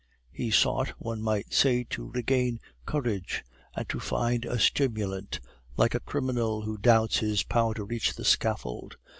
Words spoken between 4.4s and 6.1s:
a stimulant, like a